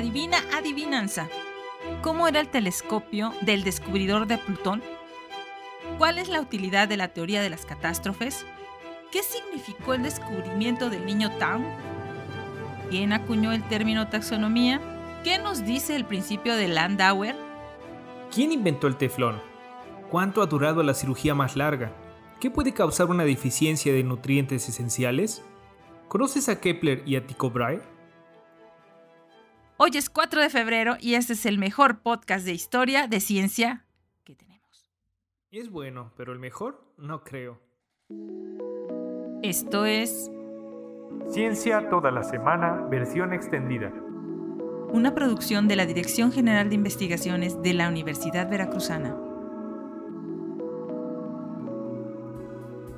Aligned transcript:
Adivina, 0.00 0.38
adivinanza. 0.56 1.28
¿Cómo 2.00 2.26
era 2.26 2.40
el 2.40 2.48
telescopio 2.48 3.34
del 3.42 3.64
descubridor 3.64 4.26
de 4.26 4.38
Plutón? 4.38 4.82
¿Cuál 5.98 6.16
es 6.16 6.30
la 6.30 6.40
utilidad 6.40 6.88
de 6.88 6.96
la 6.96 7.08
teoría 7.08 7.42
de 7.42 7.50
las 7.50 7.66
catástrofes? 7.66 8.46
¿Qué 9.12 9.22
significó 9.22 9.92
el 9.92 10.02
descubrimiento 10.02 10.88
del 10.88 11.04
niño 11.04 11.30
Tao? 11.36 11.60
¿Quién 12.88 13.12
acuñó 13.12 13.52
el 13.52 13.62
término 13.64 14.08
taxonomía? 14.08 14.80
¿Qué 15.22 15.36
nos 15.36 15.66
dice 15.66 15.96
el 15.96 16.06
principio 16.06 16.56
de 16.56 16.68
Landauer? 16.68 17.36
¿Quién 18.34 18.52
inventó 18.52 18.86
el 18.86 18.96
teflón? 18.96 19.38
¿Cuánto 20.08 20.40
ha 20.40 20.46
durado 20.46 20.82
la 20.82 20.94
cirugía 20.94 21.34
más 21.34 21.56
larga? 21.56 21.92
¿Qué 22.40 22.50
puede 22.50 22.72
causar 22.72 23.10
una 23.10 23.24
deficiencia 23.24 23.92
de 23.92 24.02
nutrientes 24.02 24.66
esenciales? 24.66 25.44
¿Conoces 26.08 26.48
a 26.48 26.58
Kepler 26.58 27.02
y 27.04 27.16
a 27.16 27.26
Tycho 27.26 27.50
Brahe? 27.50 27.99
Hoy 29.82 29.92
es 29.94 30.10
4 30.10 30.42
de 30.42 30.50
febrero 30.50 30.98
y 31.00 31.14
este 31.14 31.32
es 31.32 31.46
el 31.46 31.56
mejor 31.56 32.02
podcast 32.02 32.44
de 32.44 32.52
historia 32.52 33.08
de 33.08 33.18
ciencia 33.18 33.86
que 34.24 34.34
tenemos. 34.34 34.86
Es 35.50 35.70
bueno, 35.70 36.12
pero 36.18 36.34
el 36.34 36.38
mejor 36.38 36.84
no 36.98 37.24
creo. 37.24 37.58
Esto 39.42 39.86
es 39.86 40.30
Ciencia 41.30 41.88
toda 41.88 42.10
la 42.10 42.24
semana, 42.24 42.88
versión 42.90 43.32
extendida. 43.32 43.90
una 44.92 45.14
producción 45.14 45.66
de 45.66 45.76
la 45.76 45.86
Dirección 45.86 46.30
General 46.30 46.68
de 46.68 46.74
Investigaciones 46.74 47.62
de 47.62 47.72
la 47.72 47.88
Universidad 47.88 48.50
Veracruzana. 48.50 49.16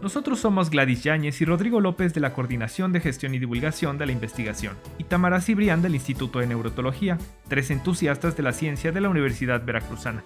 Nosotros 0.02 0.40
somos 0.40 0.68
Gladys 0.68 1.04
Yáñez 1.04 1.40
y 1.40 1.44
Rodrigo 1.44 1.80
López 1.80 2.12
de 2.12 2.20
la 2.20 2.34
Coordinación 2.34 2.92
de 2.92 2.98
Gestión 2.98 3.36
y 3.36 3.38
Divulgación 3.38 3.98
de 3.98 4.06
la 4.06 4.10
Investigación, 4.10 4.76
y 4.98 5.04
Tamara 5.04 5.40
Cibrián 5.40 5.80
del 5.80 5.94
Instituto 5.94 6.40
de 6.40 6.48
Neurotología, 6.48 7.18
tres 7.46 7.70
entusiastas 7.70 8.36
de 8.36 8.42
la 8.42 8.52
ciencia 8.52 8.90
de 8.90 9.00
la 9.00 9.08
Universidad 9.08 9.64
Veracruzana. 9.64 10.24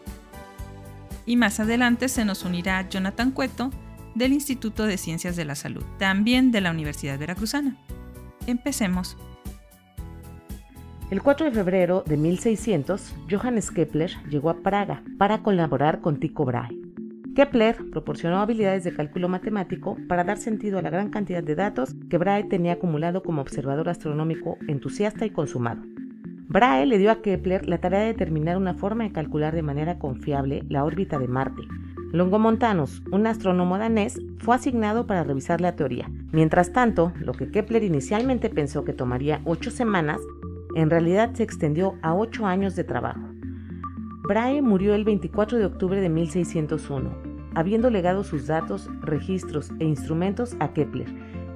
Y 1.27 1.37
más 1.37 1.61
adelante 1.61 2.09
se 2.09 2.25
nos 2.25 2.43
unirá 2.43 2.89
Jonathan 2.89 3.33
Cueto 3.33 3.71
del 4.15 4.33
Instituto 4.33 4.87
de 4.87 4.97
Ciencias 4.97 5.37
de 5.37 5.45
la 5.45 5.55
Salud, 5.55 5.85
también 5.99 6.53
de 6.53 6.63
la 6.63 6.71
Universidad 6.71 7.19
Veracruzana. 7.19 7.77
Empecemos. 8.47 9.19
El 11.11 11.21
4 11.21 11.47
de 11.47 11.53
febrero 11.53 12.03
de 12.07 12.17
1600, 12.17 13.15
Johannes 13.31 13.71
Kepler 13.71 14.11
llegó 14.31 14.49
a 14.49 14.63
Praga 14.63 15.03
para 15.19 15.43
colaborar 15.43 16.01
con 16.01 16.19
Tycho 16.19 16.47
Brahe. 16.47 16.86
Kepler 17.37 17.77
proporcionó 17.93 18.39
habilidades 18.39 18.83
de 18.83 18.95
cálculo 18.95 19.29
matemático 19.29 19.99
para 20.09 20.25
dar 20.25 20.39
sentido 20.39 20.79
a 20.79 20.83
la 20.83 20.89
gran 20.89 21.11
cantidad 21.11 21.43
de 21.43 21.55
datos 21.55 21.95
que 22.09 22.17
Brahe 22.17 22.45
tenía 22.45 22.73
acumulado 22.73 23.23
como 23.23 23.43
observador 23.43 23.91
astronómico 23.91 24.57
entusiasta 24.69 25.27
y 25.27 25.31
consumado. 25.31 25.83
Brahe 26.49 26.87
le 26.87 26.97
dio 26.97 27.11
a 27.11 27.21
Kepler 27.21 27.69
la 27.69 27.77
tarea 27.77 28.01
de 28.01 28.07
determinar 28.07 28.57
una 28.57 28.73
forma 28.73 29.05
de 29.05 29.13
calcular 29.13 29.55
de 29.55 29.61
manera 29.61 29.99
confiable 29.99 30.65
la 30.71 30.83
órbita 30.83 31.19
de 31.19 31.29
Marte. 31.29 31.61
Longomontanus, 32.11 33.03
un 33.13 33.27
astrónomo 33.27 33.77
danés, 33.77 34.19
fue 34.39 34.57
asignado 34.57 35.07
para 35.07 35.23
revisar 35.23 35.61
la 35.61 35.77
teoría. 35.77 36.11
Mientras 36.33 36.73
tanto, 36.73 37.13
lo 37.21 37.35
que 37.35 37.51
Kepler 37.51 37.83
inicialmente 37.83 38.49
pensó 38.49 38.83
que 38.83 38.95
tomaría 38.95 39.43
ocho 39.45 39.71
semanas, 39.71 40.23
en 40.75 40.89
realidad 40.89 41.35
se 41.35 41.43
extendió 41.43 41.97
a 42.01 42.15
ocho 42.15 42.47
años 42.47 42.77
de 42.77 42.85
trabajo. 42.85 43.29
Brahe 44.27 44.61
murió 44.61 44.95
el 44.95 45.05
24 45.05 45.59
de 45.59 45.67
octubre 45.67 46.01
de 46.01 46.09
1601, 46.09 47.26
habiendo 47.57 47.89
legado 47.89 48.23
sus 48.23 48.47
datos, 48.47 48.91
registros 49.01 49.71
e 49.79 49.85
instrumentos 49.85 50.55
a 50.61 50.75
Kepler, 50.75 51.09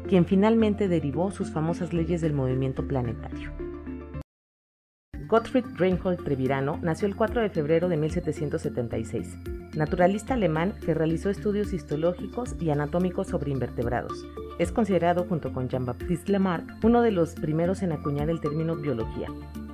quien 0.08 0.24
finalmente 0.24 0.88
derivó 0.88 1.30
sus 1.30 1.52
famosas 1.52 1.92
leyes 1.92 2.22
del 2.22 2.32
movimiento 2.32 2.88
planetario. 2.88 3.52
Gottfried 5.28 5.66
Reinhold 5.76 6.24
Trevirano 6.24 6.78
nació 6.82 7.06
el 7.06 7.14
4 7.14 7.42
de 7.42 7.50
febrero 7.50 7.90
de 7.90 7.98
1776, 7.98 9.36
naturalista 9.76 10.34
alemán 10.34 10.74
que 10.84 10.94
realizó 10.94 11.28
estudios 11.28 11.74
histológicos 11.74 12.56
y 12.58 12.70
anatómicos 12.70 13.28
sobre 13.28 13.50
invertebrados. 13.50 14.26
Es 14.58 14.72
considerado, 14.72 15.26
junto 15.28 15.52
con 15.52 15.68
Jean-Baptiste 15.68 16.32
Lamarck, 16.32 16.82
uno 16.82 17.02
de 17.02 17.12
los 17.12 17.34
primeros 17.34 17.82
en 17.82 17.92
acuñar 17.92 18.30
el 18.30 18.40
término 18.40 18.74
biología. 18.74 19.28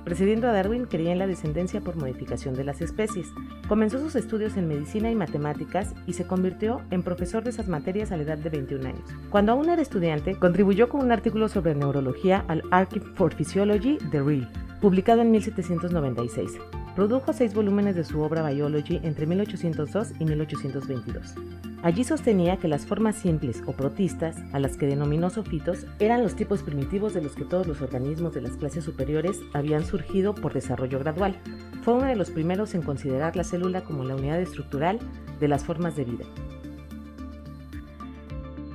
Precediendo 0.07 0.47
a 0.47 0.53
Darwin, 0.53 0.85
creía 0.85 1.11
en 1.11 1.19
la 1.19 1.27
descendencia 1.27 1.81
por 1.81 1.97
modificación 1.97 2.55
de 2.55 2.63
las 2.63 2.79
especies. 2.79 3.27
Comenzó 3.67 3.99
sus 3.99 4.15
estudios 4.15 4.55
en 4.55 4.69
medicina 4.69 5.11
y 5.11 5.15
matemáticas 5.15 5.93
y 6.05 6.13
se 6.13 6.25
convirtió 6.25 6.79
en 6.91 7.03
profesor 7.03 7.43
de 7.43 7.49
esas 7.49 7.67
materias 7.67 8.13
a 8.13 8.15
la 8.15 8.23
edad 8.23 8.37
de 8.37 8.49
21 8.49 8.87
años. 8.87 9.09
Cuando 9.29 9.51
aún 9.51 9.67
era 9.67 9.81
estudiante, 9.81 10.35
contribuyó 10.35 10.87
con 10.87 11.01
un 11.01 11.11
artículo 11.11 11.49
sobre 11.49 11.75
neurología 11.75 12.45
al 12.47 12.63
Archive 12.71 13.05
for 13.15 13.33
Physiology 13.33 13.97
de 14.09 14.23
Real, 14.23 14.49
publicado 14.79 15.23
en 15.23 15.31
1796. 15.31 16.51
Produjo 16.97 17.31
seis 17.31 17.53
volúmenes 17.53 17.95
de 17.95 18.03
su 18.03 18.19
obra 18.21 18.49
Biology 18.49 18.99
entre 19.03 19.27
1802 19.27 20.13
y 20.19 20.25
1822. 20.25 21.35
Allí 21.83 22.03
sostenía 22.03 22.57
que 22.57 22.67
las 22.67 22.87
formas 22.87 23.15
simples 23.17 23.61
o 23.67 23.73
protistas, 23.73 24.35
a 24.51 24.57
las 24.57 24.77
que 24.77 24.87
denominó 24.87 25.29
sofitos, 25.29 25.85
eran 25.99 26.23
los 26.23 26.35
tipos 26.35 26.63
primitivos 26.63 27.13
de 27.13 27.21
los 27.21 27.33
que 27.35 27.45
todos 27.45 27.67
los 27.67 27.83
organismos 27.83 28.33
de 28.33 28.41
las 28.41 28.53
clases 28.53 28.83
superiores 28.83 29.39
habían 29.53 29.85
surgido 29.85 30.33
por 30.33 30.53
desarrollo 30.53 30.97
gradual. 30.97 31.35
Fue 31.83 31.93
uno 31.93 32.07
de 32.07 32.15
los 32.15 32.31
primeros 32.31 32.73
en 32.73 32.81
considerar 32.81 33.35
la 33.35 33.43
célula 33.43 33.83
como 33.83 34.03
la 34.03 34.15
unidad 34.15 34.41
estructural 34.41 34.97
de 35.39 35.47
las 35.47 35.63
formas 35.65 35.95
de 35.95 36.03
vida. 36.03 36.25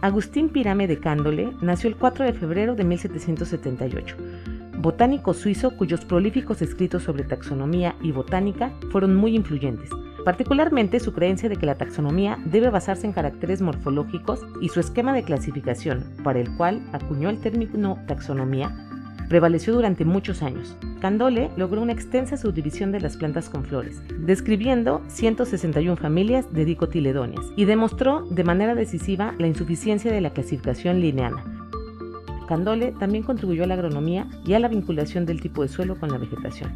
Agustín 0.01 0.49
Pirame 0.49 0.87
de 0.87 1.01
Cándole 1.01 1.51
nació 1.61 1.89
el 1.89 1.97
4 1.97 2.25
de 2.25 2.35
febrero 2.35 2.77
de 2.77 2.85
1778 2.85 4.17
botánico 4.83 5.33
suizo 5.33 5.77
cuyos 5.77 6.05
prolíficos 6.05 6.61
escritos 6.61 7.05
sobre 7.05 7.23
taxonomía 7.23 7.95
y 8.03 8.11
botánica 8.11 8.73
fueron 8.91 9.15
muy 9.15 9.37
influyentes, 9.37 9.91
particularmente 10.25 10.99
su 10.99 11.13
creencia 11.13 11.49
de 11.49 11.57
que 11.57 11.67
la 11.67 11.77
taxonomía 11.77 12.39
debe 12.45 12.69
basarse 12.69 13.07
en 13.07 13.13
caracteres 13.13 13.63
morfológicos 13.63 14.41
y 14.61 14.71
su 14.71 14.81
esquema 14.81 15.15
de 15.15 15.23
clasificación, 15.23 16.05
para 16.25 16.41
el 16.41 16.55
cual 16.57 16.83
acuñó 16.93 17.31
el 17.31 17.41
término 17.41 17.97
taxonomía, 18.09 18.75
prevaleció 19.29 19.73
durante 19.73 20.05
muchos 20.05 20.43
años. 20.43 20.77
Candole 21.01 21.51
logró 21.57 21.81
una 21.81 21.93
extensa 21.93 22.37
subdivisión 22.37 22.91
de 22.93 23.01
las 23.01 23.17
plantas 23.17 23.49
con 23.49 23.65
flores, 23.65 24.03
describiendo 24.19 25.01
161 25.07 25.97
familias 25.97 26.53
de 26.53 26.65
dicotiledóneas, 26.65 27.47
y 27.57 27.65
demostró 27.67 28.27
de 28.27 28.45
manera 28.45 28.75
decisiva 28.75 29.33
la 29.39 29.47
insuficiencia 29.47 30.13
de 30.13 30.21
la 30.21 30.31
clasificación 30.31 31.01
lineana, 31.01 31.62
Candole 32.53 32.93
también 32.93 33.25
contribuyó 33.25 33.65
a 33.65 33.67
la 33.67 33.73
agronomía 33.73 34.27
y 34.45 34.53
a 34.53 34.59
la 34.59 34.69
vinculación 34.69 35.25
del 35.25 35.41
tipo 35.41 35.63
de 35.63 35.69
suelo 35.69 35.99
con 35.99 36.11
la 36.11 36.19
vegetación. 36.19 36.71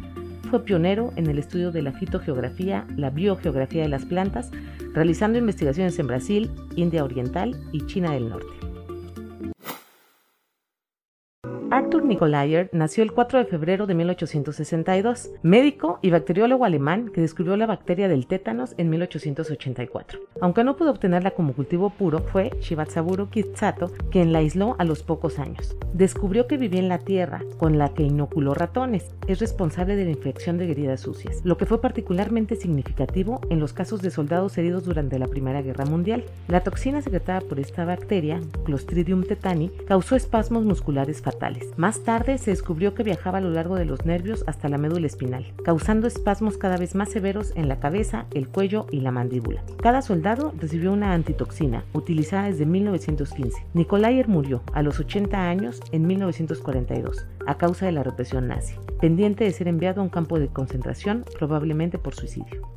Fue 0.49 0.63
pionero 0.63 1.13
en 1.17 1.27
el 1.27 1.37
estudio 1.37 1.71
de 1.71 1.83
la 1.83 1.91
fitogeografía, 1.91 2.87
la 2.95 3.11
biogeografía 3.11 3.83
de 3.83 3.87
las 3.87 4.03
plantas, 4.03 4.49
realizando 4.95 5.37
investigaciones 5.37 5.99
en 5.99 6.07
Brasil, 6.07 6.49
India 6.75 7.03
Oriental 7.03 7.55
y 7.71 7.85
China 7.85 8.13
del 8.13 8.27
Norte. 8.27 8.56
Arthur 11.77 12.05
Nicolayer 12.05 12.71
nació 12.73 13.03
el 13.03 13.11
4 13.11 13.37
de 13.37 13.45
febrero 13.45 13.85
de 13.85 13.93
1862, 13.93 15.29
médico 15.43 15.99
y 16.01 16.09
bacteriólogo 16.09 16.65
alemán 16.65 17.11
que 17.13 17.21
descubrió 17.21 17.55
la 17.55 17.67
bacteria 17.67 18.07
del 18.07 18.25
tétanos 18.25 18.73
en 18.79 18.89
1884. 18.89 20.19
Aunque 20.41 20.63
no 20.63 20.75
pudo 20.75 20.89
obtenerla 20.89 21.31
como 21.31 21.53
cultivo 21.53 21.91
puro, 21.91 22.17
fue 22.17 22.49
Shibatsaburo 22.61 23.29
Kitsato 23.29 23.91
quien 24.09 24.33
la 24.33 24.39
aisló 24.39 24.75
a 24.79 24.85
los 24.85 25.03
pocos 25.03 25.37
años. 25.37 25.77
Descubrió 25.93 26.47
que 26.47 26.57
vivía 26.57 26.79
en 26.79 26.89
la 26.89 26.97
tierra, 26.97 27.43
con 27.59 27.77
la 27.77 27.93
que 27.93 28.01
inoculó 28.01 28.55
ratones. 28.55 29.11
Es 29.27 29.37
responsable 29.37 29.95
de 29.95 30.05
la 30.05 30.11
infección 30.11 30.57
de 30.57 30.71
heridas 30.71 31.01
sucias, 31.01 31.41
lo 31.43 31.57
que 31.57 31.67
fue 31.67 31.79
particularmente 31.79 32.55
significativo 32.55 33.39
en 33.51 33.59
los 33.59 33.73
casos 33.73 34.01
de 34.01 34.09
soldados 34.09 34.57
heridos 34.57 34.83
durante 34.83 35.19
la 35.19 35.27
Primera 35.27 35.61
Guerra 35.61 35.85
Mundial. 35.85 36.25
La 36.47 36.61
toxina 36.61 37.03
secretada 37.03 37.41
por 37.41 37.59
esta 37.59 37.85
bacteria, 37.85 38.41
Clostridium 38.65 39.21
tetani, 39.21 39.69
causó 39.87 40.15
espasmos 40.15 40.65
musculares 40.65 41.21
fatales. 41.21 41.66
Más 41.75 42.03
tarde 42.03 42.37
se 42.37 42.51
descubrió 42.51 42.93
que 42.93 43.03
viajaba 43.03 43.39
a 43.39 43.41
lo 43.41 43.49
largo 43.49 43.75
de 43.75 43.85
los 43.85 44.05
nervios 44.05 44.43
hasta 44.47 44.69
la 44.69 44.77
médula 44.77 45.07
espinal, 45.07 45.45
causando 45.63 46.07
espasmos 46.07 46.57
cada 46.57 46.77
vez 46.77 46.95
más 46.95 47.09
severos 47.09 47.51
en 47.55 47.67
la 47.67 47.79
cabeza, 47.79 48.25
el 48.33 48.47
cuello 48.47 48.87
y 48.91 49.01
la 49.01 49.11
mandíbula. 49.11 49.63
Cada 49.81 50.01
soldado 50.01 50.53
recibió 50.57 50.91
una 50.91 51.13
antitoxina, 51.13 51.83
utilizada 51.93 52.47
desde 52.47 52.65
1915. 52.65 53.65
Nicolayer 53.73 54.27
murió 54.27 54.63
a 54.73 54.81
los 54.83 54.99
80 54.99 55.49
años 55.49 55.81
en 55.91 56.07
1942, 56.07 57.25
a 57.45 57.57
causa 57.57 57.85
de 57.85 57.91
la 57.91 58.03
represión 58.03 58.47
nazi, 58.47 58.75
pendiente 59.01 59.43
de 59.43 59.51
ser 59.51 59.67
enviado 59.67 60.01
a 60.01 60.03
un 60.03 60.09
campo 60.09 60.39
de 60.39 60.47
concentración, 60.47 61.25
probablemente 61.37 61.97
por 61.97 62.15
suicidio. 62.15 62.76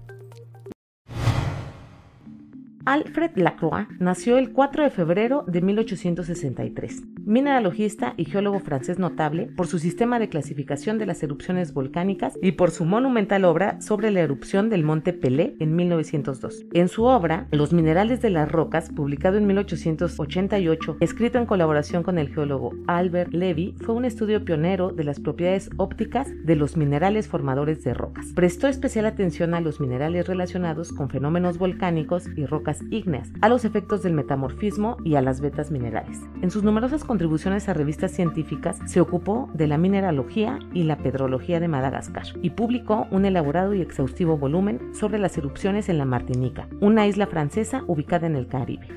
Alfred 2.87 3.33
Lacroix 3.35 3.87
nació 3.99 4.39
el 4.39 4.53
4 4.53 4.85
de 4.85 4.91
febrero 4.91 5.45
de 5.47 5.61
1863, 5.61 7.03
mineralogista 7.27 8.15
y 8.17 8.25
geólogo 8.25 8.59
francés 8.61 8.99
notable 8.99 9.51
por 9.55 9.67
su 9.67 9.79
sistema 9.79 10.19
de 10.19 10.31
clasificación 10.31 10.97
de 10.97 11.05
las 11.05 11.23
erupciones 11.23 11.75
volcánicas 11.75 12.39
y 12.41 12.53
por 12.53 12.71
su 12.71 12.87
monumental 12.87 13.45
obra 13.45 13.81
sobre 13.83 14.11
la 14.11 14.21
erupción 14.21 14.71
del 14.71 14.83
monte 14.83 15.13
Pelé 15.13 15.57
en 15.59 15.77
1902. 15.77 16.65
En 16.73 16.89
su 16.89 17.05
obra, 17.05 17.49
Los 17.51 17.75
minerales 17.75 18.23
de 18.23 18.31
las 18.31 18.51
rocas, 18.51 18.89
publicado 18.89 19.37
en 19.37 19.47
1888, 19.47 20.97
escrito 21.01 21.39
en 21.39 21.47
colaboración 21.47 22.03
con 22.03 22.19
el 22.19 22.33
geólogo 22.33 22.73
Albert 22.87 23.35
Levy, 23.35 23.75
fue 23.85 23.95
un 23.95 24.07
estudio 24.07 24.43
pionero 24.43 24.91
de 24.91 25.05
las 25.05 25.21
propiedades 25.21 25.69
ópticas 25.77 26.29
de 26.45 26.57
los 26.57 26.79
minerales 26.79 27.29
formadores 27.29 27.85
de 27.85 27.93
rocas. 27.93 28.29
Prestó 28.35 28.69
especial 28.69 29.05
atención 29.05 29.53
a 29.53 29.61
los 29.61 29.81
minerales 29.81 30.27
relacionados 30.27 30.93
con 30.93 31.11
fenómenos 31.11 31.59
volcánicos 31.59 32.27
y 32.37 32.47
rocas 32.47 32.70
ígneas, 32.91 33.31
a 33.41 33.49
los 33.49 33.65
efectos 33.65 34.03
del 34.03 34.13
metamorfismo 34.13 34.97
y 35.05 35.17
a 35.17 35.23
las 35.23 35.41
vetas 35.41 35.71
minerales. 35.71 36.21
En 36.43 36.51
sus 36.51 36.63
numerosas 36.63 37.05
contribuciones 37.05 37.69
a 37.69 37.75
revistas 37.75 38.13
científicas 38.13 38.79
se 38.87 39.01
ocupó 39.01 39.51
de 39.55 39.67
la 39.67 39.79
mineralogía 39.79 40.59
y 40.73 40.85
la 40.85 40.99
pedrología 40.99 41.61
de 41.61 41.69
Madagascar 41.69 42.27
y 42.43 42.51
publicó 42.51 43.07
un 43.11 43.25
elaborado 43.25 43.75
y 43.75 43.81
exhaustivo 43.81 44.39
volumen 44.39 44.95
sobre 44.95 45.19
las 45.19 45.37
erupciones 45.37 45.89
en 45.89 45.99
la 45.99 46.05
Martinica, 46.05 46.69
una 46.81 47.07
isla 47.07 47.27
francesa 47.27 47.83
ubicada 47.87 48.27
en 48.27 48.37
el 48.37 48.47
Caribe. 48.47 48.89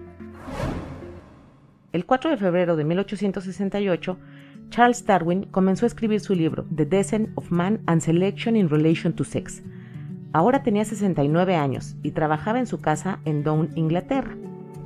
El 1.91 2.05
4 2.05 2.31
de 2.31 2.37
febrero 2.37 2.75
de 2.75 2.83
1868, 2.85 4.17
Charles 4.69 5.05
Darwin 5.05 5.43
comenzó 5.43 5.85
a 5.85 5.87
escribir 5.87 6.19
su 6.19 6.33
libro 6.33 6.65
The 6.75 6.87
Descent 6.87 7.29
of 7.35 7.51
Man 7.51 7.81
and 7.85 8.01
Selection 8.01 8.55
in 8.55 8.69
Relation 8.69 9.13
to 9.13 9.23
Sex, 9.23 9.61
Ahora 10.33 10.63
tenía 10.63 10.83
69 10.83 11.55
años 11.55 11.95
y 12.01 12.11
trabajaba 12.11 12.57
en 12.57 12.65
su 12.65 12.81
casa 12.81 13.19
en 13.23 13.43
Down, 13.43 13.69
Inglaterra. 13.75 14.35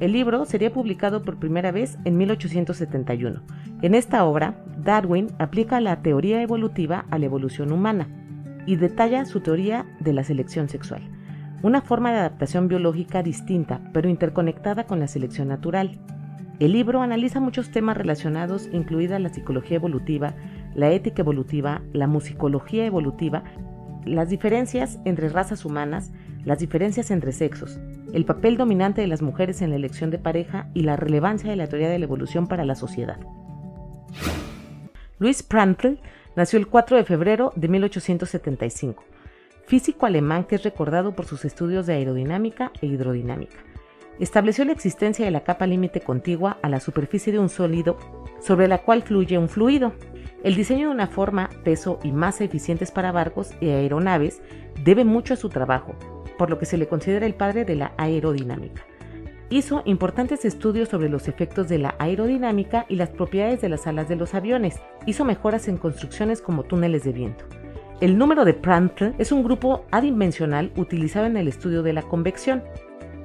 El 0.01 0.11
libro 0.11 0.45
sería 0.45 0.73
publicado 0.73 1.23
por 1.23 1.37
primera 1.37 1.71
vez 1.71 1.97
en 2.03 2.17
1871. 2.17 3.41
En 3.81 3.95
esta 3.95 4.25
obra, 4.25 4.61
Darwin 4.83 5.27
aplica 5.39 5.79
la 5.79 6.01
teoría 6.01 6.41
evolutiva 6.41 7.05
a 7.09 7.17
la 7.17 7.25
evolución 7.25 7.71
humana 7.71 8.09
y 8.65 8.75
detalla 8.75 9.23
su 9.23 9.39
teoría 9.39 9.85
de 10.01 10.11
la 10.11 10.25
selección 10.25 10.67
sexual, 10.67 11.01
una 11.63 11.81
forma 11.81 12.11
de 12.11 12.17
adaptación 12.17 12.67
biológica 12.67 13.23
distinta 13.23 13.79
pero 13.93 14.09
interconectada 14.09 14.85
con 14.85 14.99
la 14.99 15.07
selección 15.07 15.47
natural. 15.47 15.97
El 16.59 16.73
libro 16.73 17.01
analiza 17.01 17.39
muchos 17.39 17.71
temas 17.71 17.95
relacionados, 17.95 18.67
incluida 18.73 19.17
la 19.17 19.29
psicología 19.29 19.77
evolutiva, 19.77 20.33
la 20.75 20.91
ética 20.91 21.21
evolutiva, 21.21 21.81
la 21.93 22.07
musicología 22.07 22.85
evolutiva 22.85 23.43
las 24.07 24.29
diferencias 24.29 24.99
entre 25.05 25.29
razas 25.29 25.65
humanas, 25.65 26.11
las 26.45 26.59
diferencias 26.59 27.11
entre 27.11 27.31
sexos, 27.31 27.79
el 28.13 28.25
papel 28.25 28.57
dominante 28.57 29.01
de 29.01 29.07
las 29.07 29.21
mujeres 29.21 29.61
en 29.61 29.71
la 29.71 29.75
elección 29.75 30.09
de 30.11 30.17
pareja 30.17 30.69
y 30.73 30.83
la 30.83 30.95
relevancia 30.95 31.49
de 31.49 31.55
la 31.55 31.67
teoría 31.67 31.89
de 31.89 31.99
la 31.99 32.05
evolución 32.05 32.47
para 32.47 32.65
la 32.65 32.75
sociedad. 32.75 33.19
Louis 35.19 35.43
Prandtl 35.43 35.99
nació 36.35 36.59
el 36.59 36.67
4 36.67 36.97
de 36.97 37.03
febrero 37.03 37.51
de 37.55 37.67
1875, 37.67 39.03
físico 39.65 40.05
alemán 40.05 40.45
que 40.45 40.55
es 40.55 40.63
recordado 40.63 41.13
por 41.13 41.25
sus 41.25 41.43
estudios 41.43 41.85
de 41.87 41.93
aerodinámica 41.93 42.71
e 42.81 42.85
hidrodinámica. 42.85 43.57
Estableció 44.19 44.65
la 44.65 44.71
existencia 44.71 45.25
de 45.25 45.31
la 45.31 45.43
capa 45.43 45.67
límite 45.67 46.01
contigua 46.01 46.57
a 46.61 46.69
la 46.69 46.79
superficie 46.79 47.33
de 47.33 47.39
un 47.39 47.49
sólido 47.49 47.97
sobre 48.39 48.67
la 48.67 48.79
cual 48.79 49.03
fluye 49.03 49.37
un 49.37 49.49
fluido, 49.49 49.93
el 50.43 50.55
diseño 50.55 50.87
de 50.87 50.93
una 50.93 51.07
forma, 51.07 51.49
peso 51.63 51.99
y 52.03 52.11
masa 52.11 52.43
eficientes 52.43 52.91
para 52.91 53.11
barcos 53.11 53.51
y 53.59 53.69
aeronaves 53.69 54.41
debe 54.83 55.03
mucho 55.03 55.33
a 55.33 55.37
su 55.37 55.49
trabajo, 55.49 55.95
por 56.37 56.49
lo 56.49 56.59
que 56.59 56.65
se 56.65 56.77
le 56.77 56.87
considera 56.87 57.25
el 57.25 57.33
padre 57.33 57.65
de 57.65 57.75
la 57.75 57.93
aerodinámica. 57.97 58.85
Hizo 59.49 59.81
importantes 59.85 60.43
estudios 60.45 60.89
sobre 60.89 61.09
los 61.09 61.27
efectos 61.27 61.69
de 61.69 61.79
la 61.79 61.95
aerodinámica 61.99 62.85
y 62.89 62.97
las 62.97 63.09
propiedades 63.09 63.61
de 63.61 63.69
las 63.69 63.87
alas 63.87 64.09
de 64.09 64.17
los 64.17 64.33
aviones. 64.33 64.81
Hizo 65.05 65.23
mejoras 65.23 65.69
en 65.69 65.77
construcciones 65.77 66.41
como 66.41 66.63
túneles 66.63 67.03
de 67.05 67.13
viento. 67.13 67.45
El 68.01 68.17
número 68.17 68.45
de 68.45 68.53
Prandtl 68.53 69.05
es 69.17 69.31
un 69.31 69.43
grupo 69.43 69.85
adimensional 69.89 70.71
utilizado 70.75 71.25
en 71.25 71.37
el 71.37 71.47
estudio 71.47 71.81
de 71.81 71.93
la 71.93 72.03
convección. 72.03 72.61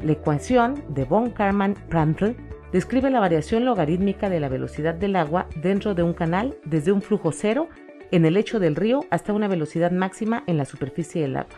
La 0.01 0.13
ecuación 0.13 0.83
de 0.89 1.05
von 1.05 1.35
Karman-Prandtl 1.35 2.37
describe 2.73 3.11
la 3.11 3.21
variación 3.21 3.65
logarítmica 3.65 4.31
de 4.31 4.41
la 4.41 4.49
velocidad 4.49 4.95
del 4.95 5.17
agua 5.17 5.47
dentro 5.57 5.95
de 5.95 6.03
un 6.03 6.15
canal 6.15 6.57
desde 6.65 6.93
un 6.93 7.03
flujo 7.03 7.31
cero 7.33 7.69
en 8.11 8.25
el 8.25 8.35
lecho 8.35 8.59
del 8.59 8.77
río 8.77 9.05
hasta 9.11 9.33
una 9.33 9.49
velocidad 9.49 9.91
máxima 9.91 10.43
en 10.47 10.57
la 10.57 10.65
superficie 10.65 11.23
del 11.23 11.37
agua. 11.37 11.57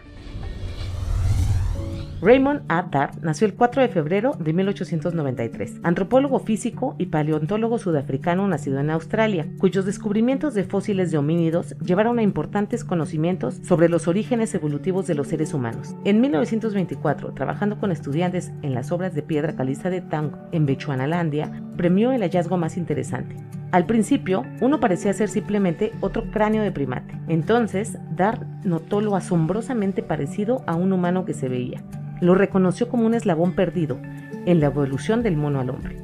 Raymond 2.21 2.63
A. 2.69 2.83
Dart 2.83 3.23
nació 3.23 3.47
el 3.47 3.55
4 3.55 3.83
de 3.83 3.89
febrero 3.89 4.33
de 4.39 4.53
1893, 4.53 5.81
antropólogo 5.83 6.39
físico 6.39 6.95
y 6.99 7.07
paleontólogo 7.07 7.79
sudafricano 7.79 8.47
nacido 8.49 8.81
en 8.81 8.91
Australia, 8.91 9.47
cuyos 9.59 9.85
descubrimientos 9.85 10.55
de 10.55 10.65
fósiles 10.65 11.11
de 11.11 11.19
homínidos 11.19 11.77
llevaron 11.79 12.19
a 12.19 12.23
importantes 12.23 12.85
conocimientos 12.85 13.61
sobre 13.63 13.89
los 13.89 14.09
orígenes 14.09 14.55
evolutivos 14.55 15.07
de 15.07 15.15
los 15.15 15.29
seres 15.29 15.55
humanos. 15.55 15.95
En 16.05 16.21
1924, 16.21 17.35
trabajando 17.35 17.79
con 17.79 17.93
estudiantes 17.93 18.53
en 18.63 18.75
las 18.75 18.93
obras 18.93 19.15
de 19.15 19.23
piedra 19.23 19.55
caliza 19.55 19.91
de 19.91 20.01
Tang 20.01 20.33
en 20.53 20.67
Bechuanalandia, 20.67 21.63
premió 21.77 22.13
el 22.13 22.23
hallazgo 22.23 22.57
más 22.57 22.77
interesante, 22.77 23.37
al 23.73 23.87
principio, 23.87 24.45
uno 24.61 24.81
parecía 24.81 25.13
ser 25.13 25.29
simplemente 25.29 25.93
otro 26.01 26.31
cráneo 26.31 26.63
de 26.63 26.73
primate. 26.73 27.19
Entonces, 27.29 27.99
Dart 28.15 28.43
notó 28.65 29.01
lo 29.01 29.17
asombrosamente 29.17 30.03
parecido 30.03 30.63
a 30.67 30.75
un 30.75 30.93
humano 30.93 31.25
que 31.25 31.35
se 31.35 31.49
veía 31.49 31.83
lo 32.25 32.35
reconoció 32.35 32.89
como 32.89 33.07
un 33.07 33.15
eslabón 33.15 33.53
perdido 33.53 33.99
en 34.47 34.61
la 34.61 34.67
evolución 34.67 35.23
del 35.23 35.37
mono 35.37 35.61
al 35.61 35.71
hombre. 35.71 35.97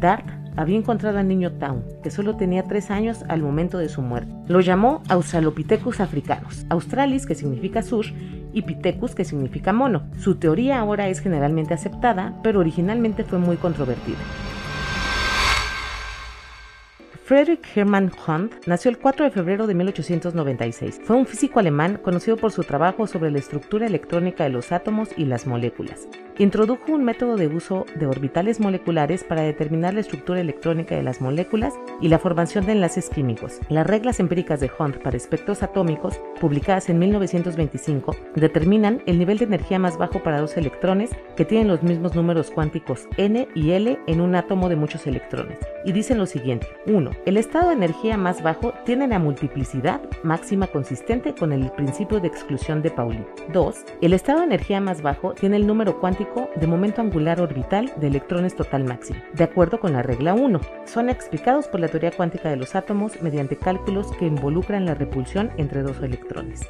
Dart 0.00 0.26
había 0.56 0.78
encontrado 0.78 1.18
al 1.18 1.28
niño 1.28 1.52
Town, 1.52 1.84
que 2.02 2.10
solo 2.10 2.36
tenía 2.36 2.62
tres 2.62 2.90
años 2.90 3.24
al 3.28 3.42
momento 3.42 3.76
de 3.76 3.90
su 3.90 4.00
muerte. 4.00 4.32
Lo 4.48 4.60
llamó 4.60 5.02
Australopithecus 5.08 6.00
africanus, 6.00 6.64
Australis, 6.70 7.26
que 7.26 7.34
significa 7.34 7.82
sur, 7.82 8.06
y 8.54 8.62
Pithecus, 8.62 9.14
que 9.14 9.26
significa 9.26 9.74
mono. 9.74 10.04
Su 10.18 10.36
teoría 10.36 10.80
ahora 10.80 11.08
es 11.08 11.20
generalmente 11.20 11.74
aceptada, 11.74 12.34
pero 12.42 12.60
originalmente 12.60 13.22
fue 13.22 13.38
muy 13.38 13.58
controvertida. 13.58 14.16
Friedrich 17.26 17.66
Hermann 17.74 18.12
Hunt 18.28 18.52
nació 18.66 18.88
el 18.88 18.98
4 18.98 19.24
de 19.24 19.32
febrero 19.32 19.66
de 19.66 19.74
1896. 19.74 21.00
Fue 21.02 21.16
un 21.16 21.26
físico 21.26 21.58
alemán 21.58 21.98
conocido 22.00 22.36
por 22.36 22.52
su 22.52 22.62
trabajo 22.62 23.08
sobre 23.08 23.32
la 23.32 23.40
estructura 23.40 23.84
electrónica 23.84 24.44
de 24.44 24.50
los 24.50 24.70
átomos 24.70 25.08
y 25.16 25.24
las 25.24 25.44
moléculas. 25.44 26.06
Introdujo 26.38 26.92
un 26.92 27.02
método 27.02 27.36
de 27.36 27.48
uso 27.48 27.84
de 27.96 28.06
orbitales 28.06 28.60
moleculares 28.60 29.24
para 29.24 29.42
determinar 29.42 29.94
la 29.94 30.00
estructura 30.00 30.40
electrónica 30.40 30.94
de 30.94 31.02
las 31.02 31.20
moléculas 31.20 31.74
y 32.00 32.08
la 32.08 32.20
formación 32.20 32.64
de 32.66 32.72
enlaces 32.72 33.10
químicos. 33.10 33.58
Las 33.70 33.88
reglas 33.88 34.20
empíricas 34.20 34.60
de 34.60 34.70
Hunt 34.78 34.98
para 34.98 35.16
espectros 35.16 35.64
atómicos, 35.64 36.20
publicadas 36.38 36.90
en 36.90 37.00
1925, 37.00 38.14
determinan 38.36 39.02
el 39.06 39.18
nivel 39.18 39.38
de 39.38 39.46
energía 39.46 39.80
más 39.80 39.98
bajo 39.98 40.22
para 40.22 40.40
dos 40.40 40.56
electrones 40.56 41.10
que 41.36 41.44
tienen 41.44 41.66
los 41.66 41.82
mismos 41.82 42.14
números 42.14 42.52
cuánticos 42.52 43.08
n 43.16 43.48
y 43.56 43.70
l 43.70 43.98
en 44.06 44.20
un 44.20 44.36
átomo 44.36 44.68
de 44.68 44.76
muchos 44.76 45.08
electrones. 45.08 45.58
Y 45.84 45.90
dicen 45.92 46.18
lo 46.18 46.26
siguiente. 46.26 46.68
1. 46.86 47.15
El 47.24 47.36
estado 47.36 47.68
de 47.68 47.74
energía 47.74 48.16
más 48.16 48.42
bajo 48.42 48.72
tiene 48.84 49.08
la 49.08 49.18
multiplicidad 49.18 50.00
máxima 50.22 50.66
consistente 50.68 51.34
con 51.34 51.52
el 51.52 51.70
principio 51.72 52.20
de 52.20 52.28
exclusión 52.28 52.82
de 52.82 52.90
Pauli. 52.90 53.24
2. 53.52 53.84
El 54.00 54.12
estado 54.12 54.40
de 54.40 54.46
energía 54.46 54.80
más 54.80 55.02
bajo 55.02 55.34
tiene 55.34 55.56
el 55.56 55.66
número 55.66 55.98
cuántico 55.98 56.48
de 56.54 56.66
momento 56.66 57.00
angular 57.00 57.40
orbital 57.40 57.92
de 57.96 58.06
electrones 58.08 58.54
total 58.54 58.84
máximo, 58.84 59.20
de 59.32 59.44
acuerdo 59.44 59.80
con 59.80 59.92
la 59.92 60.02
regla 60.02 60.34
1. 60.34 60.60
Son 60.84 61.08
explicados 61.08 61.66
por 61.66 61.80
la 61.80 61.88
teoría 61.88 62.12
cuántica 62.12 62.48
de 62.48 62.56
los 62.56 62.74
átomos 62.74 63.20
mediante 63.22 63.56
cálculos 63.56 64.12
que 64.18 64.26
involucran 64.26 64.84
la 64.84 64.94
repulsión 64.94 65.50
entre 65.56 65.82
dos 65.82 66.00
electrones. 66.02 66.68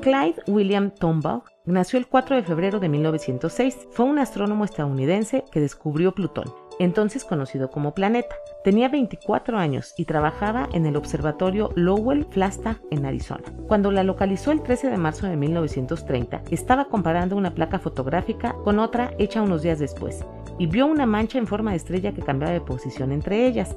Clyde 0.00 0.42
William 0.46 0.90
Tombaugh 0.90 1.44
nació 1.66 1.98
el 1.98 2.06
4 2.06 2.36
de 2.36 2.42
febrero 2.42 2.80
de 2.80 2.88
1906. 2.88 3.88
Fue 3.90 4.06
un 4.06 4.18
astrónomo 4.18 4.64
estadounidense 4.64 5.44
que 5.52 5.60
descubrió 5.60 6.12
Plutón, 6.12 6.50
entonces 6.80 7.24
conocido 7.24 7.70
como 7.70 7.94
planeta. 7.94 8.34
Tenía 8.64 8.88
24 8.88 9.58
años 9.58 9.94
y 9.96 10.06
trabajaba 10.06 10.68
en 10.72 10.86
el 10.86 10.96
observatorio 10.96 11.70
Lowell 11.76 12.26
Flagstaff 12.30 12.78
en 12.90 13.04
Arizona. 13.04 13.44
Cuando 13.68 13.92
la 13.92 14.02
localizó 14.02 14.50
el 14.50 14.62
13 14.62 14.88
de 14.90 14.96
marzo 14.96 15.26
de 15.26 15.36
1930, 15.36 16.42
estaba 16.50 16.86
comparando 16.86 17.36
una 17.36 17.54
placa 17.54 17.78
fotográfica 17.78 18.54
con 18.64 18.78
otra 18.78 19.12
hecha 19.18 19.42
unos 19.42 19.62
días 19.62 19.78
después 19.78 20.24
y 20.58 20.66
vio 20.66 20.86
una 20.86 21.04
mancha 21.04 21.38
en 21.38 21.46
forma 21.46 21.70
de 21.70 21.76
estrella 21.76 22.12
que 22.12 22.22
cambiaba 22.22 22.52
de 22.52 22.62
posición 22.62 23.12
entre 23.12 23.46
ellas. 23.46 23.76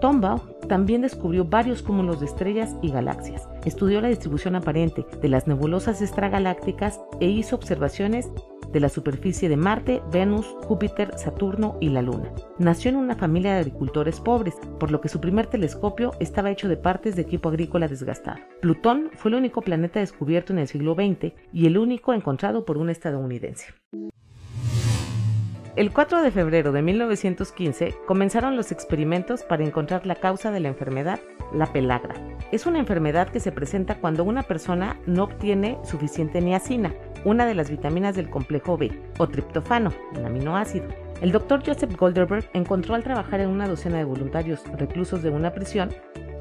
Tombaugh 0.00 0.56
también 0.68 1.02
descubrió 1.02 1.44
varios 1.44 1.82
cúmulos 1.82 2.20
de 2.20 2.26
estrellas 2.26 2.76
y 2.80 2.90
galaxias. 2.90 3.48
Estudió 3.64 4.00
la 4.00 4.08
distribución 4.08 4.54
aparente 4.54 5.04
de 5.20 5.28
las 5.28 5.46
nebulosas 5.48 6.00
extragalácticas 6.00 7.00
e 7.20 7.26
hizo 7.26 7.56
observaciones 7.56 8.30
de 8.76 8.80
la 8.80 8.90
superficie 8.90 9.48
de 9.48 9.56
Marte, 9.56 10.02
Venus, 10.12 10.44
Júpiter, 10.64 11.16
Saturno 11.16 11.78
y 11.80 11.88
la 11.88 12.02
Luna. 12.02 12.30
Nació 12.58 12.90
en 12.90 12.96
una 12.96 13.14
familia 13.14 13.54
de 13.54 13.60
agricultores 13.60 14.20
pobres, 14.20 14.54
por 14.78 14.90
lo 14.90 15.00
que 15.00 15.08
su 15.08 15.18
primer 15.18 15.46
telescopio 15.46 16.10
estaba 16.20 16.50
hecho 16.50 16.68
de 16.68 16.76
partes 16.76 17.16
de 17.16 17.22
equipo 17.22 17.48
agrícola 17.48 17.88
desgastado. 17.88 18.36
Plutón 18.60 19.08
fue 19.14 19.30
el 19.30 19.36
único 19.38 19.62
planeta 19.62 20.00
descubierto 20.00 20.52
en 20.52 20.58
el 20.58 20.68
siglo 20.68 20.94
XX 20.94 21.32
y 21.54 21.64
el 21.64 21.78
único 21.78 22.12
encontrado 22.12 22.66
por 22.66 22.76
un 22.76 22.90
estadounidense. 22.90 23.72
El 25.76 25.92
4 25.92 26.22
de 26.22 26.30
febrero 26.30 26.72
de 26.72 26.80
1915 26.80 27.94
comenzaron 28.06 28.56
los 28.56 28.72
experimentos 28.72 29.42
para 29.42 29.62
encontrar 29.62 30.06
la 30.06 30.14
causa 30.14 30.50
de 30.50 30.58
la 30.58 30.68
enfermedad, 30.68 31.20
la 31.52 31.70
pelagra. 31.70 32.14
Es 32.50 32.64
una 32.64 32.78
enfermedad 32.78 33.28
que 33.28 33.40
se 33.40 33.52
presenta 33.52 33.96
cuando 33.96 34.24
una 34.24 34.42
persona 34.42 34.98
no 35.04 35.24
obtiene 35.24 35.76
suficiente 35.84 36.40
niacina, 36.40 36.94
una 37.26 37.44
de 37.44 37.54
las 37.54 37.68
vitaminas 37.68 38.16
del 38.16 38.30
complejo 38.30 38.78
B, 38.78 38.90
o 39.18 39.28
triptofano, 39.28 39.92
un 40.18 40.24
aminoácido. 40.24 40.88
El 41.20 41.30
doctor 41.30 41.62
Joseph 41.62 41.94
Golderberg 41.94 42.48
encontró 42.54 42.94
al 42.94 43.04
trabajar 43.04 43.40
en 43.40 43.50
una 43.50 43.68
docena 43.68 43.98
de 43.98 44.04
voluntarios 44.04 44.62
reclusos 44.78 45.22
de 45.22 45.28
una 45.28 45.52
prisión 45.52 45.90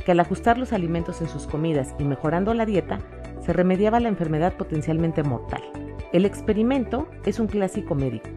que 0.06 0.13
al 0.13 0.20
ajustar 0.22 0.58
los 0.58 0.72
alimentos 0.72 1.20
en 1.20 1.27
sus 1.27 1.46
comidas 1.46 1.94
y 2.00 2.06
mejorando 2.06 2.54
la 2.54 2.65
dieta, 2.65 3.00
se 3.42 3.51
remediaba 3.51 4.00
la 4.00 4.08
enfermedad 4.08 4.54
potencialmente 4.54 5.24
mortal. 5.24 5.62
El 6.13 6.24
experimento 6.24 7.10
es 7.25 7.38
un 7.42 7.48
clásico 7.48 7.96
médico 7.96 8.30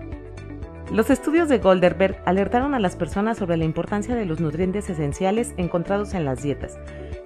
los 0.90 1.10
estudios 1.10 1.50
de 1.50 1.58
Golderberg 1.58 2.16
alertaron 2.24 2.74
a 2.74 2.80
las 2.80 2.96
personas 2.96 3.36
sobre 3.36 3.58
la 3.58 3.64
importancia 3.64 4.14
de 4.14 4.24
los 4.24 4.40
nutrientes 4.40 4.88
esenciales 4.88 5.52
encontrados 5.58 6.14
en 6.14 6.24
las 6.24 6.42
dietas 6.42 6.78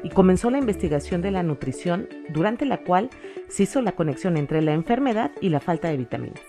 y 0.02 0.10
comenzó 0.10 0.50
la 0.50 0.58
investigación 0.58 1.22
de 1.22 1.30
la 1.30 1.44
nutrición 1.44 2.08
durante 2.30 2.66
la 2.66 2.78
cual 2.78 3.08
se 3.48 3.62
hizo 3.62 3.80
la 3.80 3.92
conexión 3.92 4.36
entre 4.36 4.62
la 4.62 4.72
enfermedad 4.72 5.30
y 5.40 5.50
la 5.50 5.60
falta 5.60 5.88
de 5.88 5.96
vitaminas. 5.96 6.42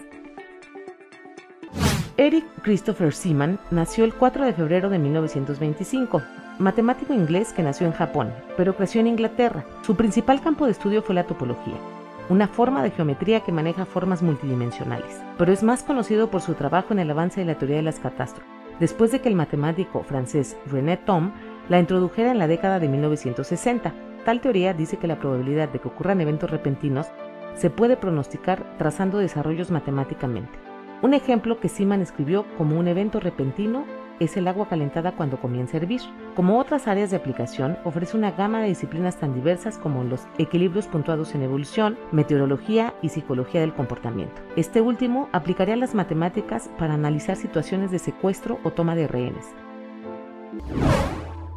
Eric 2.18 2.46
Christopher 2.64 3.14
Seaman 3.14 3.60
nació 3.70 4.06
el 4.06 4.14
4 4.14 4.46
de 4.46 4.54
febrero 4.54 4.90
de 4.90 4.98
1925, 4.98 6.22
matemático 6.58 7.14
inglés 7.14 7.54
que 7.54 7.64
nació 7.64 7.86
en 7.86 7.94
Japón, 7.94 8.34
pero 8.58 8.76
creció 8.76 9.02
en 9.02 9.08
Inglaterra. 9.08 9.66
Su 9.84 9.96
principal 9.96 10.42
campo 10.42 10.66
de 10.66 10.72
estudio 10.72 11.04
fue 11.04 11.16
la 11.16 11.26
topología 11.26 11.93
una 12.30 12.48
forma 12.48 12.84
de 12.84 12.92
geometría 12.92 13.42
que 13.42 13.52
maneja 13.52 13.86
formas 13.86 14.22
multidimensionales, 14.22 15.22
pero 15.38 15.52
es 15.52 15.64
más 15.64 15.84
conocido 15.84 16.30
por 16.30 16.42
su 16.42 16.54
trabajo 16.54 16.94
en 16.94 17.00
el 17.00 17.12
avance 17.12 17.40
de 17.42 17.46
la 17.46 17.58
teoría 17.58 17.78
de 17.78 17.84
las 17.84 18.00
catástrofes, 18.00 18.50
después 18.80 19.12
de 19.12 19.22
que 19.22 19.30
el 19.30 19.36
matemático 19.36 20.04
francés 20.04 20.58
René 20.66 20.98
Thom 20.98 21.32
la 21.70 21.80
introdujera 21.80 22.32
en 22.32 22.40
la 22.40 22.48
década 22.48 22.80
de 22.80 22.90
1960. 22.90 23.94
Tal 24.26 24.42
teoría 24.42 24.74
dice 24.74 24.98
que 24.98 25.08
la 25.08 25.20
probabilidad 25.20 25.70
de 25.70 25.80
que 25.80 25.88
ocurran 25.88 26.22
eventos 26.22 26.50
repentinos 26.50 27.08
se 27.56 27.70
puede 27.70 27.98
pronosticar 27.98 28.78
trazando 28.78 29.18
desarrollos 29.18 29.72
matemáticamente. 29.72 30.60
Un 31.02 31.14
ejemplo 31.14 31.60
que 31.60 31.70
Siman 31.70 32.02
escribió 32.02 32.46
como 32.58 32.80
un 32.80 32.88
evento 32.88 33.20
repentino 33.20 33.86
es 34.20 34.38
el 34.38 34.48
agua 34.48 34.68
calentada 34.68 35.14
cuando 35.14 35.40
comienza 35.40 35.78
a 35.78 35.82
hervir. 35.82 36.02
Como 36.36 36.60
otras 36.60 36.88
áreas 36.88 37.12
de 37.12 37.18
aplicación, 37.18 37.78
ofrece 37.84 38.18
una 38.18 38.32
gama 38.32 38.62
de 38.62 38.70
disciplinas 38.70 39.18
tan 39.18 39.34
diversas 39.34 39.78
como 39.78 40.04
los 40.04 40.28
equilibrios 40.38 40.88
puntuados 40.88 41.36
en 41.36 41.44
evolución, 41.44 41.98
meteorología 42.12 42.94
y 43.02 43.10
psicología 43.10 43.62
del 43.62 43.74
comportamiento. 43.74 44.42
Este 44.56 44.82
último 44.82 45.30
aplicaría 45.32 45.76
las 45.76 45.96
matemáticas 45.96 46.70
para 46.78 46.94
analizar 46.94 47.36
situaciones 47.36 47.92
de 47.92 48.00
secuestro 48.00 48.60
o 48.64 48.72
toma 48.72 48.96
de 48.96 49.08
rehenes. 49.08 49.46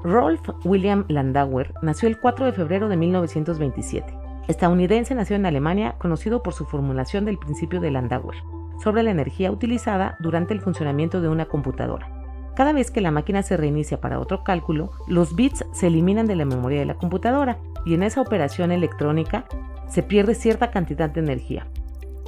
Rolf 0.02 0.40
William 0.64 1.04
Landauer 1.08 1.74
nació 1.82 2.08
el 2.08 2.18
4 2.18 2.46
de 2.46 2.52
febrero 2.52 2.88
de 2.88 2.96
1927. 2.96 4.14
Estadounidense 4.48 5.14
nació 5.14 5.34
en 5.36 5.46
Alemania, 5.46 5.96
conocido 5.98 6.42
por 6.42 6.54
su 6.54 6.64
formulación 6.64 7.24
del 7.24 7.38
principio 7.38 7.80
de 7.80 7.90
Landauer 7.90 8.36
sobre 8.82 9.02
la 9.02 9.10
energía 9.10 9.50
utilizada 9.50 10.16
durante 10.20 10.54
el 10.54 10.60
funcionamiento 10.60 11.20
de 11.20 11.28
una 11.28 11.46
computadora. 11.46 12.15
Cada 12.56 12.72
vez 12.72 12.90
que 12.90 13.02
la 13.02 13.10
máquina 13.10 13.42
se 13.42 13.58
reinicia 13.58 14.00
para 14.00 14.18
otro 14.18 14.42
cálculo, 14.42 14.90
los 15.06 15.36
bits 15.36 15.66
se 15.72 15.88
eliminan 15.88 16.26
de 16.26 16.36
la 16.36 16.46
memoria 16.46 16.80
de 16.80 16.86
la 16.86 16.94
computadora 16.94 17.58
y 17.84 17.92
en 17.92 18.02
esa 18.02 18.22
operación 18.22 18.72
electrónica 18.72 19.44
se 19.88 20.02
pierde 20.02 20.34
cierta 20.34 20.70
cantidad 20.70 21.10
de 21.10 21.20
energía. 21.20 21.66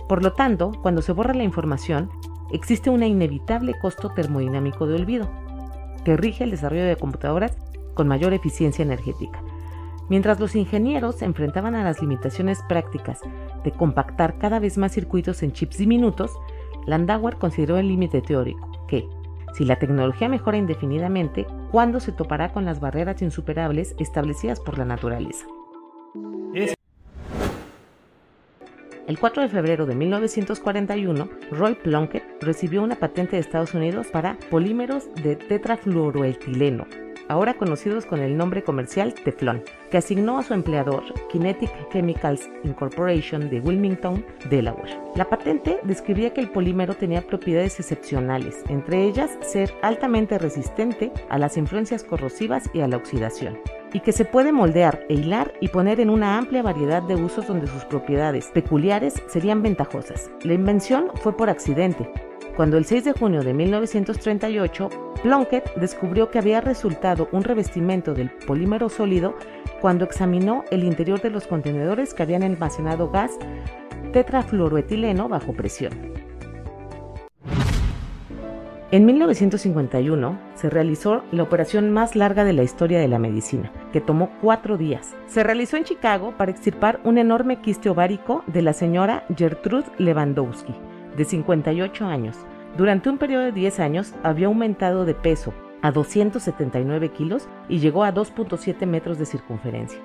Por 0.07 0.23
lo 0.23 0.35
tanto, 0.35 0.73
cuando 0.83 1.01
se 1.01 1.13
borra 1.13 1.33
la 1.33 1.45
información, 1.45 2.11
existe 2.53 2.91
un 2.91 3.03
inevitable 3.03 3.73
costo 3.81 4.11
termodinámico 4.11 4.87
de 4.87 4.97
olvido, 4.97 5.31
que 6.05 6.19
rige 6.19 6.45
el 6.45 6.51
desarrollo 6.51 6.85
de 6.85 6.97
computadoras 6.97 7.57
con 7.95 8.07
mayor 8.07 8.35
eficiencia 8.35 8.83
energética. 8.83 9.43
Mientras 10.11 10.39
los 10.41 10.55
ingenieros 10.57 11.17
se 11.17 11.25
enfrentaban 11.25 11.75
a 11.75 11.85
las 11.85 12.03
limitaciones 12.03 12.61
prácticas 12.69 13.21
de 13.65 13.73
compactar 13.73 14.37
cada 14.37 14.59
vez 14.59 14.77
más 14.77 14.93
circuitos 14.93 15.43
en 15.43 15.53
chips 15.53 15.79
diminutos, 15.79 16.33
Landauer 16.87 17.37
consideró 17.37 17.79
el 17.79 17.89
límite 17.89 18.21
teórico, 18.21 18.87
que, 18.87 19.09
si 19.55 19.65
la 19.65 19.79
tecnología 19.79 20.29
mejora 20.29 20.59
indefinidamente, 20.59 21.47
¿cuándo 21.71 22.01
se 22.01 22.13
topará 22.13 22.53
con 22.53 22.65
las 22.65 22.81
barreras 22.81 23.23
insuperables 23.23 23.95
establecidas 23.99 24.61
por 24.61 24.79
la 24.79 24.85
naturaleza? 24.85 25.47
El 29.09 29.19
4 29.19 29.43
de 29.43 29.49
febrero 29.49 29.87
de 29.87 29.95
1941, 29.95 31.31
Roy 31.51 31.75
Plunkett 31.77 32.43
recibió 32.43 32.83
una 32.83 32.97
patente 32.97 33.37
de 33.37 33.41
Estados 33.41 33.73
Unidos 33.73 34.09
para 34.09 34.37
polímeros 34.51 35.09
de 35.23 35.35
tetrafluoroetileno, 35.37 36.87
ahora 37.29 37.55
conocidos 37.55 38.07
con 38.07 38.21
el 38.21 38.37
nombre 38.37 38.63
comercial 38.63 39.15
Teflón, 39.15 39.63
que 39.91 39.99
asignó 39.99 40.39
a 40.39 40.43
su 40.43 40.55
empleador 40.55 41.03
Kinetic 41.31 41.71
Chemicals 41.91 42.49
Incorporation 42.65 43.49
de 43.49 43.61
Wilmington, 43.61 44.25
Delaware. 44.51 44.99
La 45.15 45.29
patente 45.29 45.79
describía 45.83 46.33
que 46.35 46.41
el 46.41 46.51
polímero 46.51 46.95
tenía 46.95 47.23
propiedades 47.23 47.79
excepcionales, 47.79 48.63
entre 48.69 49.05
ellas 49.05 49.31
ser 49.41 49.73
altamente 49.83 50.39
resistente 50.39 51.13
a 51.29 51.39
las 51.39 51.57
influencias 51.57 52.05
corrosivas 52.05 52.71
y 52.73 52.81
a 52.81 52.89
la 52.89 52.97
oxidación 52.97 53.59
y 53.93 54.01
que 54.01 54.13
se 54.13 54.25
puede 54.25 54.53
moldear 54.53 55.05
e 55.09 55.15
hilar 55.15 55.55
y 55.61 55.69
poner 55.69 56.01
en 56.01 56.11
una 56.11 56.37
amplia 56.37 56.63
variedad 56.63 57.03
de 57.03 57.17
usos 57.17 57.47
donde 57.47 57.67
sus 57.67 57.85
propiedades 57.85 58.49
peculiares 58.49 59.23
serían 59.29 59.63
ventajosas. 59.63 60.31
La 60.43 60.55
invención 60.55 61.11
fue 61.23 61.37
por 61.37 61.51
accidente, 61.51 62.11
cuando 62.59 62.77
el 62.77 62.87
6 62.87 63.05
de 63.05 63.13
junio 63.13 63.45
de 63.45 63.55
1938 63.55 64.91
Plunkett 65.23 65.77
descubrió 65.77 66.29
que 66.29 66.41
había 66.41 66.61
resultado 66.61 67.29
un 67.31 67.45
revestimiento 67.45 68.15
del 68.15 68.31
polímero 68.31 68.89
sólido 68.89 69.37
cuando 69.81 70.05
examinó 70.05 70.65
el 70.73 70.83
interior 70.83 71.23
de 71.23 71.31
los 71.31 71.47
contenedores 71.47 72.15
que 72.15 72.25
habían 72.25 72.43
almacenado 72.43 73.13
gas 73.13 73.31
tetrafluoroetileno 74.13 75.29
bajo 75.29 75.53
presión. 75.53 75.93
En 78.91 79.07
1951 79.07 80.41
se 80.57 80.69
realizó 80.69 81.23
la 81.31 81.45
operación 81.45 81.93
más 81.93 82.17
larga 82.17 82.43
de 82.43 82.55
la 82.55 82.65
historia 82.65 82.99
de 82.99 83.07
la 83.07 83.21
medicina, 83.21 83.71
que 83.93 84.01
tomó 84.01 84.33
cuatro 84.43 84.77
días. 84.77 85.15
Se 85.29 85.45
realizó 85.45 85.77
en 85.77 85.85
Chicago 85.85 86.35
para 86.37 86.51
extirpar 86.51 86.99
un 87.05 87.19
enorme 87.19 87.61
quiste 87.61 87.89
ovárico 87.89 88.43
de 88.49 88.63
la 88.63 88.73
señora 88.73 89.27
Gertrude 89.37 89.93
Lewandowski, 89.99 90.75
de 91.17 91.25
58 91.25 92.07
años. 92.07 92.37
Durante 92.77 93.11
un 93.11 93.19
periodo 93.19 93.45
de 93.45 93.53
10 93.53 93.81
años 93.81 94.15
había 94.23 94.47
aumentado 94.47 95.05
de 95.05 95.15
peso 95.15 95.53
a 95.83 95.91
279 95.91 97.11
kilos 97.11 97.49
y 97.69 97.79
llegó 97.79 98.05
a 98.05 98.13
2.7 98.13 98.87
metros 98.87 99.19
de 99.19 99.27
circunferencia. 99.27 100.01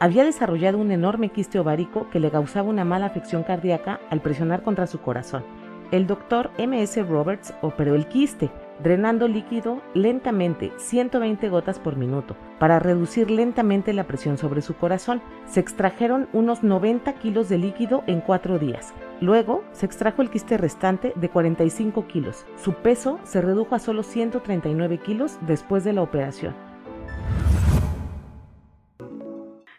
Había 0.00 0.24
desarrollado 0.24 0.78
un 0.78 0.92
enorme 0.92 1.30
quiste 1.30 1.58
ovárico 1.58 2.08
que 2.10 2.20
le 2.20 2.30
causaba 2.30 2.68
una 2.68 2.84
mala 2.84 3.06
afección 3.06 3.42
cardíaca 3.42 4.00
al 4.10 4.20
presionar 4.20 4.62
contra 4.62 4.86
su 4.86 5.00
corazón. 5.00 5.44
El 5.90 6.06
doctor 6.06 6.50
M.S. 6.58 7.02
Roberts 7.02 7.54
operó 7.62 7.94
el 7.94 8.06
quiste, 8.06 8.50
drenando 8.82 9.26
líquido 9.26 9.80
lentamente, 9.94 10.70
120 10.76 11.48
gotas 11.48 11.78
por 11.78 11.96
minuto, 11.96 12.36
para 12.58 12.78
reducir 12.78 13.30
lentamente 13.30 13.94
la 13.94 14.04
presión 14.04 14.36
sobre 14.36 14.60
su 14.60 14.76
corazón. 14.76 15.22
Se 15.46 15.60
extrajeron 15.60 16.28
unos 16.34 16.62
90 16.62 17.10
kilos 17.14 17.48
de 17.48 17.58
líquido 17.58 18.04
en 18.06 18.20
cuatro 18.20 18.58
días. 18.58 18.92
Luego 19.20 19.64
se 19.72 19.86
extrajo 19.86 20.22
el 20.22 20.30
quiste 20.30 20.56
restante 20.56 21.12
de 21.16 21.28
45 21.28 22.06
kilos. 22.06 22.46
Su 22.56 22.74
peso 22.74 23.18
se 23.24 23.40
redujo 23.40 23.74
a 23.74 23.80
solo 23.80 24.02
139 24.02 24.98
kilos 24.98 25.38
después 25.42 25.82
de 25.82 25.92
la 25.92 26.02
operación. 26.02 26.54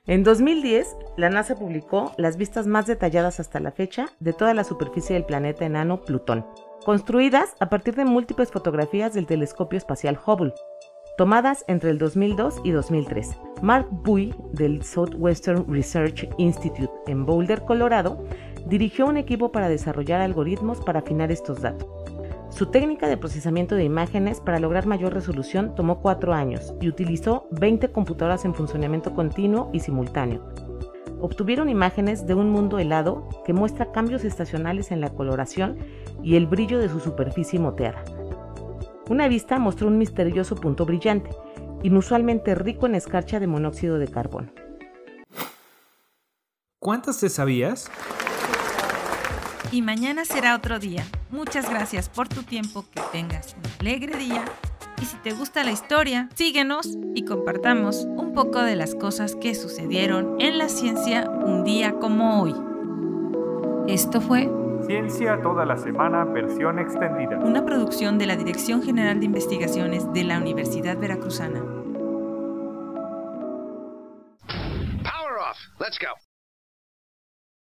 En 0.05 0.23
2010, 0.23 0.97
la 1.17 1.29
NASA 1.29 1.55
publicó 1.55 2.13
las 2.17 2.35
vistas 2.35 2.65
más 2.65 2.87
detalladas 2.87 3.39
hasta 3.39 3.59
la 3.59 3.71
fecha 3.71 4.07
de 4.19 4.33
toda 4.33 4.55
la 4.55 4.63
superficie 4.63 5.13
del 5.13 5.23
planeta 5.23 5.65
enano 5.65 6.01
Plutón, 6.01 6.45
construidas 6.83 7.55
a 7.59 7.69
partir 7.69 7.95
de 7.95 8.05
múltiples 8.05 8.51
fotografías 8.51 9.13
del 9.13 9.27
telescopio 9.27 9.77
espacial 9.77 10.19
Hubble, 10.25 10.55
tomadas 11.15 11.63
entre 11.67 11.91
el 11.91 11.99
2002 11.99 12.61
y 12.63 12.71
2003. 12.71 13.37
Mark 13.61 13.87
Bui, 13.91 14.33
del 14.53 14.81
Southwestern 14.83 15.65
Research 15.71 16.27
Institute 16.37 16.91
en 17.05 17.25
Boulder, 17.25 17.61
Colorado, 17.65 18.23
dirigió 18.69 19.07
un 19.07 19.17
equipo 19.17 19.51
para 19.51 19.67
desarrollar 19.67 20.21
algoritmos 20.21 20.79
para 20.79 20.99
afinar 20.99 21.31
estos 21.31 21.61
datos. 21.61 21.87
Su 22.49 22.67
técnica 22.67 23.07
de 23.07 23.17
procesamiento 23.17 23.75
de 23.75 23.83
imágenes 23.83 24.39
para 24.41 24.59
lograr 24.59 24.85
mayor 24.85 25.13
resolución 25.13 25.75
tomó 25.75 26.01
cuatro 26.01 26.33
años 26.33 26.73
y 26.81 26.87
utilizó 26.87 27.47
20 27.51 27.91
computadoras 27.91 28.45
en 28.45 28.53
funcionamiento 28.53 29.13
continuo 29.13 29.69
y 29.73 29.79
simultáneo. 29.79 30.47
Obtuvieron 31.21 31.69
imágenes 31.69 32.25
de 32.27 32.33
un 32.33 32.49
mundo 32.49 32.79
helado 32.79 33.27
que 33.45 33.53
muestra 33.53 33.91
cambios 33.91 34.23
estacionales 34.23 34.91
en 34.91 35.01
la 35.01 35.09
coloración 35.09 35.77
y 36.23 36.35
el 36.35 36.47
brillo 36.47 36.79
de 36.79 36.89
su 36.89 36.99
superficie 36.99 37.59
moteada. 37.59 38.03
Una 39.09 39.27
vista 39.27 39.59
mostró 39.59 39.87
un 39.87 39.97
misterioso 39.97 40.55
punto 40.55 40.85
brillante, 40.85 41.31
inusualmente 41.83 42.55
rico 42.55 42.85
en 42.85 42.95
escarcha 42.95 43.39
de 43.39 43.47
monóxido 43.47 43.99
de 43.99 44.07
carbono. 44.07 44.51
¿Cuántas 46.79 47.19
te 47.19 47.29
sabías? 47.29 47.91
Y 49.71 49.81
mañana 49.81 50.25
será 50.25 50.55
otro 50.55 50.79
día. 50.79 51.05
muchas 51.29 51.69
gracias 51.69 52.09
por 52.09 52.27
tu 52.27 52.43
tiempo, 52.43 52.85
que 52.91 53.01
tengas 53.11 53.55
un 53.55 53.71
alegre 53.79 54.17
día 54.17 54.45
y 55.01 55.05
si 55.05 55.15
te 55.17 55.31
gusta 55.31 55.63
la 55.63 55.71
historia, 55.71 56.27
síguenos 56.35 56.97
y 57.15 57.23
compartamos 57.23 58.03
un 58.03 58.33
poco 58.33 58.61
de 58.61 58.75
las 58.75 58.95
cosas 58.95 59.35
que 59.35 59.55
sucedieron 59.55 60.35
en 60.41 60.57
la 60.57 60.67
ciencia 60.67 61.29
un 61.29 61.63
día 61.63 61.93
como 61.93 62.41
hoy. 62.41 62.55
Esto 63.87 64.19
fue 64.21 64.49
Ciencia 64.85 65.41
toda 65.41 65.65
la 65.65 65.77
semana, 65.77 66.23
versión 66.25 66.79
extendida. 66.79 67.37
Una 67.39 67.65
producción 67.65 68.17
de 68.17 68.25
la 68.25 68.35
Dirección 68.35 68.81
General 68.81 69.19
de 69.19 69.25
Investigaciones 69.25 70.11
de 70.13 70.23
la 70.23 70.37
Universidad 70.37 70.97
Veracruzana. 70.97 71.59
Power 75.03 75.37
off. 75.37 75.57
Let's 75.79 75.99
go. 75.99 76.28